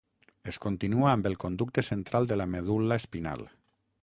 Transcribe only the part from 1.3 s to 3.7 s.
el conducte central de la medul·la espinal.